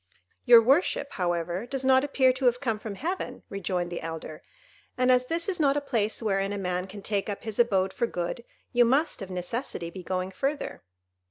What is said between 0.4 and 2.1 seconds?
"Your worship, however, does not